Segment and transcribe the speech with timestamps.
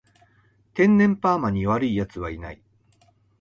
[0.73, 2.63] 天然パーマに悪い奴はいない